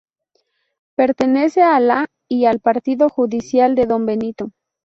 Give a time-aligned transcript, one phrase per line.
[0.95, 4.49] Pertenece a la y al Partido judicial de Don Benito.